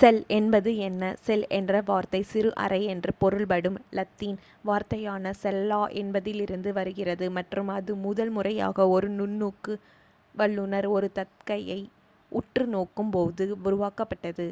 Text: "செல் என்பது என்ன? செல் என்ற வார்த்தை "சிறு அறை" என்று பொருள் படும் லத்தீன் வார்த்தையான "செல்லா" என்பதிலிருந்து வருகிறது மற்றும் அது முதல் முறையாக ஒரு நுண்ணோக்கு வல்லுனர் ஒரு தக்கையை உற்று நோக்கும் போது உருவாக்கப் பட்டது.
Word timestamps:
"செல் 0.00 0.18
என்பது 0.28 0.70
என்ன? 0.78 1.14
செல் 1.20 1.44
என்ற 1.50 1.80
வார்த்தை 1.82 2.20
"சிறு 2.22 2.50
அறை" 2.54 2.80
என்று 2.84 3.12
பொருள் 3.18 3.46
படும் 3.46 3.78
லத்தீன் 3.90 4.36
வார்த்தையான 4.64 5.32
"செல்லா" 5.34 5.80
என்பதிலிருந்து 6.00 6.72
வருகிறது 6.72 7.28
மற்றும் 7.30 7.70
அது 7.70 7.94
முதல் 8.04 8.30
முறையாக 8.30 8.88
ஒரு 8.88 9.10
நுண்ணோக்கு 9.10 9.76
வல்லுனர் 10.34 10.88
ஒரு 10.90 11.08
தக்கையை 11.14 11.80
உற்று 12.32 12.66
நோக்கும் 12.68 13.10
போது 13.10 13.46
உருவாக்கப் 13.62 14.08
பட்டது. 14.08 14.48